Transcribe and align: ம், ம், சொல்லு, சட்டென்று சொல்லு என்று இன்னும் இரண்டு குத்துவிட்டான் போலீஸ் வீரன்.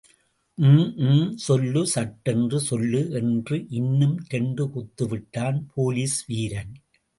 ம், 0.57 0.87
ம், 1.07 1.37
சொல்லு, 1.37 1.85
சட்டென்று 1.87 2.59
சொல்லு 2.59 3.11
என்று 3.11 3.65
இன்னும் 3.69 4.17
இரண்டு 4.27 4.65
குத்துவிட்டான் 4.67 5.59
போலீஸ் 5.73 6.25
வீரன். 6.25 6.73